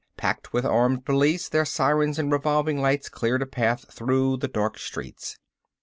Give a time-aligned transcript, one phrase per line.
[0.17, 4.79] Packed with armed police, their sirens and revolving lights cleared a path through the dark
[4.79, 5.37] streets.